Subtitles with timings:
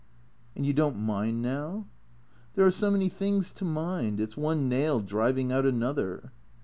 [0.55, 1.85] "And you don't mind— now?""
[2.55, 4.19] There are so many things to mind.
[4.19, 6.31] It 's one nail driving out another."